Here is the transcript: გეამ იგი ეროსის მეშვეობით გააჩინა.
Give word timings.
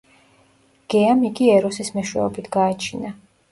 გეამ 0.93 1.21
იგი 1.29 1.51
ეროსის 1.57 1.93
მეშვეობით 1.99 2.51
გააჩინა. 2.59 3.15